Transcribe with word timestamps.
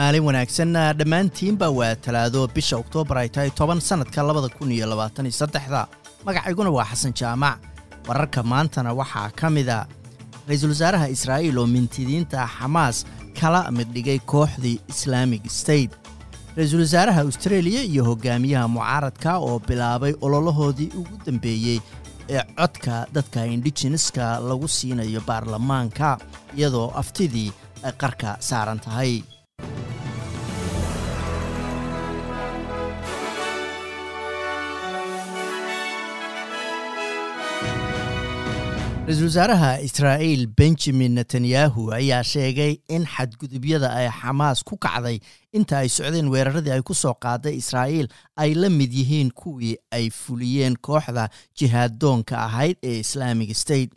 maalin 0.00 0.24
wanaagsan. 0.24 0.72
Dhammaantiinba 0.98 1.68
waa 1.78 1.94
talaado 2.04 2.46
bisha 2.54 2.76
oktoobar 2.80 3.18
ay 3.22 3.28
tahay 3.28 3.50
toban 3.50 3.80
sannadka 3.80 4.22
labada 4.24 4.48
kun 4.48 4.72
iyo 4.72 4.86
labaataniyo 4.88 5.32
saddexda. 5.40 5.86
Magacayguna 6.24 6.70
waa 6.72 6.88
xasan 6.88 7.12
jaamac. 7.12 7.58
Wararka 8.08 8.42
maantana 8.42 8.92
waxaa 8.96 9.28
ka 9.36 9.50
mida 9.50 9.86
ra'iisul 10.48 10.72
wasaaraha 10.72 11.08
israa'iil 11.12 11.58
oo 11.58 11.66
mintidiinta 11.66 12.48
xamaas 12.56 13.04
kala 13.40 13.68
mid 13.70 13.88
dhigay 13.94 14.18
kooxdii 14.24 14.80
islaamig 14.88 15.44
state. 15.50 15.92
Ra'iisul 16.56 16.80
wasaaraha 16.80 17.20
austreeliya 17.20 17.82
iyo 17.84 18.04
hogaamiyaha 18.08 18.68
mucaaradka 18.68 19.36
oo 19.38 19.58
bilaabay 19.68 20.14
ololahoodii 20.20 20.90
ugu 20.96 21.16
dambeeyey 21.26 21.78
ee 22.28 22.42
codka 22.56 23.06
dadka 23.12 23.44
indigeneska 23.46 24.40
lagu 24.48 24.68
siinayo 24.68 25.20
baarlamaanka 25.28 26.18
iyadoo 26.56 26.88
aftidii 27.00 27.52
ay 27.84 27.92
qarka 27.92 28.36
saaran 28.48 28.80
tahay 28.80 29.22
ra'iisul 39.06 39.24
wasaaraha 39.26 39.70
israa'iil 39.86 40.46
benjamin 40.58 41.12
netanyahu 41.18 41.92
ayaa 41.98 42.22
sheegay 42.32 42.72
in 42.88 43.04
xadgudubyada 43.14 43.90
ay 44.00 44.08
xamaas 44.20 44.62
ku 44.64 44.76
kacday 44.78 45.18
inta 45.52 45.78
ay 45.82 45.88
socdeen 45.88 46.28
weeraradii 46.34 46.72
ay 46.76 46.82
ku 46.82 46.94
soo 46.94 47.14
qaaday 47.24 47.54
israa'iil 47.62 48.08
ay 48.36 48.54
la 48.54 48.70
mid 48.70 48.92
yihiin 48.92 49.30
kuwii 49.34 49.76
ay 49.90 50.10
fuliyeen 50.10 50.76
kooxda 50.88 51.28
jihaadoonka 51.58 52.38
ahayd 52.38 52.76
ee 52.82 52.98
islaamic 53.04 53.54
state. 53.56 53.90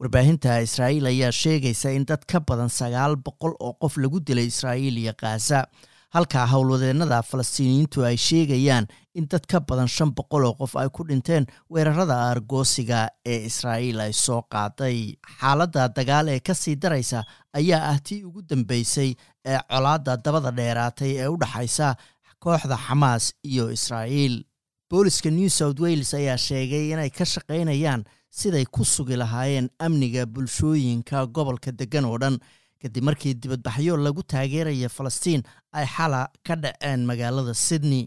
Warbaahinta 0.00 0.60
israa'iil 0.66 1.06
ayaa 1.06 1.32
sheegaysa 1.32 1.92
in 1.96 2.04
dad 2.04 2.26
ka 2.26 2.40
badan 2.40 2.68
sagaal 2.68 3.16
boqol 3.16 3.54
oo 3.60 3.72
qof 3.80 3.96
lagu 3.96 4.20
dilay 4.20 4.46
israa'iil 4.52 4.98
iyo 4.98 5.14
khaza 5.16 5.66
halka 6.14 6.42
howlwadeennada 6.52 7.18
falastiiniyiintu 7.30 8.04
ay 8.08 8.16
sheegayaan 8.16 8.86
in 9.14 9.26
dad 9.32 9.46
ka 9.48 9.60
badan 9.60 9.88
shan 9.88 10.10
boqol 10.18 10.44
oo 10.48 10.54
qof 10.60 10.76
ay 10.76 10.88
ku 10.92 11.04
dhinteen 11.08 11.46
weerarada 11.72 12.16
argoosiga 12.32 13.08
ee 13.24 13.38
israa'iil 13.48 14.00
ay 14.00 14.12
soo 14.12 14.42
qaaday. 14.52 15.16
Xaaladda 15.40 15.88
dagaal 15.96 16.28
ee 16.34 16.40
ka 16.40 16.54
sii 16.54 16.76
daraysa 16.76 17.24
ayaa 17.56 17.82
ah 17.92 17.98
tii 18.06 18.24
ugu 18.28 18.42
dambeysay 18.50 19.10
ee 19.44 19.58
colaadda 19.70 20.16
dabada 20.24 20.50
dheeraatay 20.58 21.12
ee 21.22 21.28
u 21.32 21.36
dhaxaysa 21.42 21.96
kooxda 22.44 22.76
xamaas 22.86 23.32
iyo 23.44 23.70
israa'iil. 23.72 24.44
Booliska 24.90 25.30
new 25.30 25.48
south 25.48 25.80
wales 25.80 26.12
ayaa 26.14 26.36
sheegay 26.36 26.92
inay 26.92 27.10
ka 27.10 27.24
shaqaynayaan 27.24 28.04
siday 28.28 28.64
ku 28.68 28.84
sugi 28.84 29.16
lahaayeen 29.16 29.68
amniga 29.78 30.26
bulshooyinka 30.26 31.26
gobolka 31.26 31.72
deggan 31.72 32.04
oo 32.04 32.18
dhan 32.18 32.36
kadib 32.82 33.04
markii 33.04 33.34
dibadbaxyo 33.34 33.96
lagu 33.96 34.22
taageeraya 34.22 34.88
falastiin 34.88 35.42
ay 35.72 35.86
xala 35.86 36.28
ka 36.46 36.54
dhaceen 36.56 37.06
magaalada 37.06 37.54
sydney. 37.54 38.04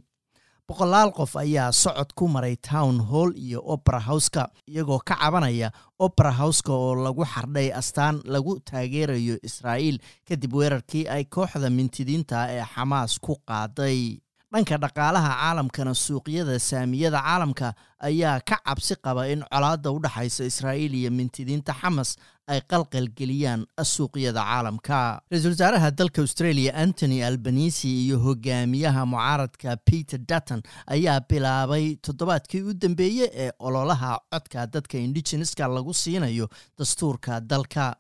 Boqolaal 0.68 1.12
qof 1.14 1.36
ayaa 1.38 1.72
socod 1.72 2.10
ku 2.18 2.26
maray 2.28 2.56
town 2.58 2.98
hall 3.10 3.30
iyo 3.38 3.62
opera 3.66 4.00
howska 4.02 4.50
iyagoo 4.68 4.98
ka 5.06 5.16
cabanaya 5.22 5.70
opera 6.00 6.32
howska 6.40 6.74
oo 6.74 6.96
lagu 7.06 7.22
xardhay 7.26 7.70
astaan 7.80 8.22
lagu 8.26 8.58
taageerayo 8.66 9.38
israa'iil 9.46 10.00
kadib 10.28 10.54
weerarkii 10.58 11.06
ay 11.08 11.24
kooxda 11.30 11.70
mintidiinta 11.70 12.50
ee 12.50 12.66
xamaas 12.74 13.20
ku 13.22 13.36
qaaday 13.50 14.18
dhanka 14.56 14.78
dhaqaalaha 14.84 15.32
caalamkana 15.42 15.94
suuqyada 16.06 16.56
saamiyada 16.70 17.20
caalamka 17.28 17.68
ayaa 18.10 18.40
ka 18.50 18.58
cabsi 18.68 18.96
qaba 19.06 19.24
in 19.34 19.42
colaadda 19.54 19.92
u 19.92 20.00
dhaxaysa 20.06 20.46
israa'iil 20.52 20.94
iyo 21.02 21.12
mintidiinta 21.12 21.74
xamas 21.82 22.16
ay 22.48 22.60
qalqalgeliyaan 22.72 23.66
suuqyada 23.94 24.40
caalamka. 24.50 25.00
Ra'iisul 25.32 25.52
wasaaraha 25.56 25.90
dalka 26.00 26.22
australia 26.26 26.72
antony 26.84 27.18
albanisi 27.30 27.90
iyo 28.06 28.18
hogaamiyaha 28.26 29.02
mucaaradka 29.14 29.76
peter 29.90 30.20
dutton 30.30 30.62
ayaa 30.96 31.20
bilaabay 31.30 31.86
toddobaadkii 32.08 32.62
u 32.70 32.74
dambeeyey 32.74 33.30
ee 33.46 33.52
ololaha 33.60 34.20
codka 34.34 34.68
dadka 34.76 34.98
indigeneska 34.98 35.68
lagu 35.68 35.94
siinayo 35.94 36.48
dastuurka 36.80 37.42
dalka 37.42 37.96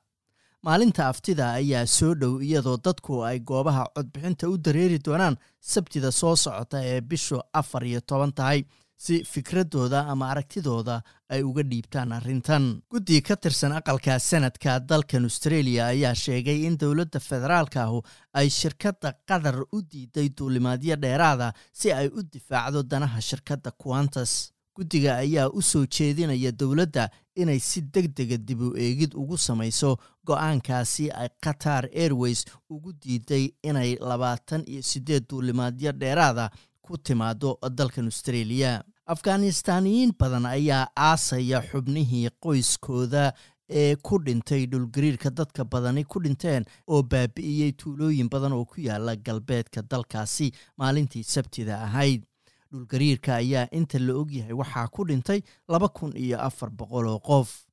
maalinta 0.65 1.03
aftida 1.11 1.45
ayaa 1.59 1.85
soo 1.97 2.13
dhow 2.21 2.33
iyadoo 2.47 2.77
dadku 2.85 3.21
ay 3.29 3.39
goobaha 3.49 3.83
codbixinta 3.95 4.49
u 4.49 4.57
dareeri 4.57 4.97
doonaan 5.07 5.37
sabtida 5.73 6.11
soo 6.11 6.35
socota 6.35 6.77
ee 6.91 7.01
bishu 7.01 7.37
afar 7.53 7.83
iyo 7.85 8.01
toban 8.01 8.31
tahay 8.39 8.63
si 8.97 9.15
fikradooda 9.31 9.99
ama 10.11 10.29
aragtidooda 10.31 10.95
ay 11.29 11.41
uga 11.43 11.63
dhiibtaan 11.71 12.11
arrintan. 12.17 12.65
Guddi 12.91 13.21
ka 13.21 13.35
tirsan 13.35 13.73
aqalka 13.79 14.19
senadka 14.19 14.79
dalkan 14.89 15.23
australia 15.29 15.87
ayaa 15.93 16.15
sheegay 16.23 16.59
in 16.67 16.77
dowladda 16.81 17.19
federaalkaahu 17.19 18.01
ay 18.39 18.47
shirkadda 18.49 19.09
qatar 19.29 19.57
u 19.75 19.81
diiday 19.91 20.29
duulimaadyo 20.37 20.95
dheeraada 21.03 21.53
si 21.73 21.91
ay 21.93 22.07
u 22.07 22.23
difaacdo 22.33 22.83
danaha 22.83 23.21
shirkadda 23.29 23.71
quantas 23.83 24.31
guddiga 24.75 25.17
ayaa 25.17 25.49
u 25.49 25.61
soo 25.61 25.85
jeedinaya 25.85 26.51
dowladda 26.51 27.09
inay 27.35 27.59
si 27.59 27.81
deg 27.81 28.13
dega 28.15 28.37
dib 28.37 28.61
u 28.61 28.73
eegid 28.77 29.13
ugu 29.15 29.37
samayso 29.37 29.97
go'aankaasi 30.25 31.11
ay 31.11 31.29
qatar 31.43 31.89
airways 31.95 32.45
ugu 32.69 32.93
diiday 32.93 33.49
inay 33.63 33.95
labaatan 33.95 34.63
iyo 34.67 34.81
siddeed 34.81 35.23
duulimaadyo 35.29 35.91
dheeraada 35.91 36.49
ku 36.81 36.97
timaado 36.97 37.57
dalkan 37.75 38.05
australia. 38.05 38.83
Afghanistaaniyiin 39.07 40.13
badan 40.19 40.45
ayaa 40.45 40.87
aasaya 40.97 41.61
xubnihii 41.71 42.29
qoyskooda 42.43 43.33
ee 43.69 43.95
ku 43.95 44.19
dhintay 44.25 44.65
dhulgariirka 44.67 45.29
dadka 45.29 45.65
badani 45.65 46.03
ku 46.03 46.19
dhinteen 46.23 46.65
oo 46.87 47.01
baabi'iyey 47.03 47.71
tuulooyin 47.71 48.29
badan 48.29 48.53
oo 48.53 48.65
ku 48.65 48.81
yaalla 48.81 49.15
galbeedka 49.15 49.81
dalkaasi 49.91 50.51
maalintii 50.77 51.23
sabtida 51.23 51.81
ahayd 51.83 52.23
dhulgariirka 52.71 53.35
ayaa 53.35 53.67
inta 53.71 53.99
la 53.99 54.13
ogyahay 54.21 54.53
waxaa 54.53 54.87
ku 54.87 55.05
dhintay 55.07 55.41
laba 55.67 55.87
kun 55.89 56.11
iyo 56.17 56.37
afar 56.41 56.69
boqol 56.69 57.07
oo 57.07 57.19
qof. 57.19 57.65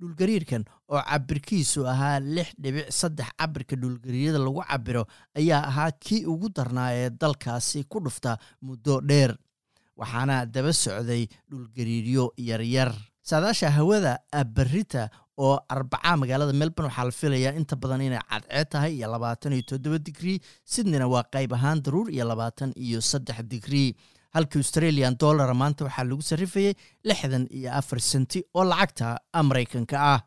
Dhulgariirkan 0.00 0.64
oo 0.90 1.00
cabirkiisu 1.10 1.86
ahaa 1.88 2.20
lix 2.20 2.48
dhibic 2.58 2.90
saddex 2.92 3.28
cabirka 3.38 3.76
dhulgariirada 3.76 4.38
lagu 4.38 4.62
cabiro 4.68 5.06
ayaa 5.38 5.62
ahaa 5.70 5.90
kii 6.04 6.24
ugu 6.26 6.48
darnaa 6.56 6.90
ee 6.92 7.10
dalkaasi 7.10 7.84
ku 7.84 8.00
dhufta 8.04 8.38
muddo 8.62 9.00
dheer 9.00 9.36
waxaana 9.96 10.46
daba 10.46 10.72
socday 10.72 11.28
dhulgariiryo 11.50 12.32
yaryar. 12.36 12.92
Saadaasha 13.22 13.70
hawada 13.70 14.18
abarita 14.32 15.08
oo 15.38 15.56
arbaca 15.68 16.16
magaalada 16.22 16.52
melbourne 16.52 16.88
waxaa 16.90 17.04
la 17.04 17.12
filayaa 17.20 17.52
inta 17.60 17.76
badan 17.82 18.00
inay 18.06 18.20
cadceed 18.30 18.68
tahay 18.72 18.92
iyo 18.98 19.08
labaatan 19.14 19.52
iyo 19.56 19.62
toddoba 19.70 19.98
digrii 19.98 20.38
sydneyna 20.72 21.06
waa 21.14 21.24
qayb 21.34 21.52
ahaan 21.58 21.82
daruur 21.84 22.08
iyo 22.16 22.24
labaatan 22.32 22.70
iyo 22.86 23.00
saddex 23.10 23.38
digrii 23.52 23.88
halka 24.34 24.58
australian 24.62 25.16
dollara 25.22 25.54
maanta 25.62 25.84
waxaa 25.88 26.04
lagu 26.10 26.22
sarrifayay 26.30 26.74
lixdan 27.08 27.44
iyo 27.58 27.70
afar 27.80 28.00
senti 28.00 28.38
oo 28.54 28.64
lacagta 28.64 29.08
maraykanka 29.48 29.96
ah 30.14 30.20